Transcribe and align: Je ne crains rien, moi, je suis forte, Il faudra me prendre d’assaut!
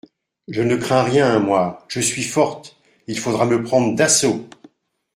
Je 0.47 0.63
ne 0.63 0.77
crains 0.77 1.03
rien, 1.03 1.37
moi, 1.37 1.85
je 1.87 1.99
suis 1.99 2.23
forte, 2.23 2.75
Il 3.05 3.19
faudra 3.19 3.45
me 3.45 3.61
prendre 3.61 3.95
d’assaut! 3.95 4.49